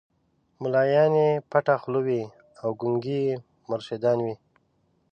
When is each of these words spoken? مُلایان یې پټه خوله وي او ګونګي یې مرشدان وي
مُلایان 0.61 1.13
یې 1.21 1.29
پټه 1.49 1.75
خوله 1.81 2.01
وي 2.05 2.21
او 2.61 2.69
ګونګي 2.79 3.19
یې 3.27 3.35
مرشدان 3.69 4.17
وي 4.25 4.35